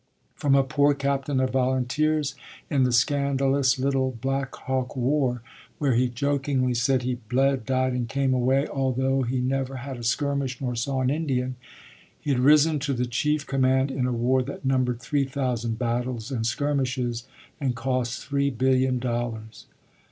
[0.33, 2.33] From a poor captain of volunteers
[2.71, 5.43] in the scandalous little Black Hawk War,
[5.77, 10.03] where he jokingly said he "bled, died, and came away," although he never had a
[10.03, 11.55] skirmish nor saw an Indian,
[12.19, 16.31] he had risen to the chief command in a war that numbered three thousand battles
[16.31, 17.27] and skirmishes
[17.59, 19.67] and cost three billion dollars.